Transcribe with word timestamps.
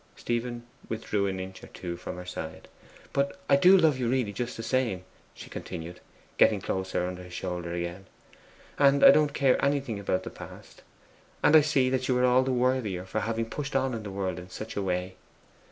(Stephen 0.15 0.63
withdrew 0.89 1.27
an 1.27 1.39
inch 1.39 1.63
or 1.63 1.67
two 1.67 1.95
from 1.95 2.17
her 2.17 2.25
side.) 2.25 2.67
'But 3.13 3.39
I 3.47 3.55
DO 3.55 3.77
LOVE 3.77 3.99
YOU 3.99 4.33
just 4.33 4.57
the 4.57 4.63
same,' 4.63 5.03
she 5.35 5.47
continued, 5.47 5.99
getting 6.39 6.59
closer 6.59 7.05
under 7.05 7.21
his 7.21 7.33
shoulder 7.33 7.73
again, 7.75 8.07
'and 8.79 9.03
I 9.03 9.11
don't 9.11 9.35
care 9.35 9.63
anything 9.63 9.99
about 9.99 10.23
the 10.23 10.31
past; 10.31 10.81
and 11.43 11.55
I 11.55 11.61
see 11.61 11.91
that 11.91 12.07
you 12.07 12.17
are 12.17 12.25
all 12.25 12.41
the 12.41 12.51
worthier 12.51 13.05
for 13.05 13.19
having 13.19 13.45
pushed 13.47 13.75
on 13.75 13.93
in 13.93 14.01
the 14.01 14.09
world 14.09 14.39
in 14.39 14.49
such 14.49 14.75
a 14.75 14.81
way. 14.81 15.17